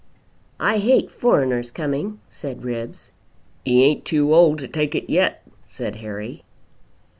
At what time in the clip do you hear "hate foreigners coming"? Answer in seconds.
0.79-2.21